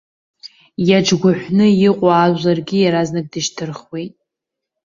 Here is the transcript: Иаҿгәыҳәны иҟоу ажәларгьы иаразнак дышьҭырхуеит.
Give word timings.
Иаҿгәыҳәны 0.87 1.67
иҟоу 1.87 2.11
ажәларгьы 2.23 2.77
иаразнак 2.79 3.25
дышьҭырхуеит. 3.31 4.13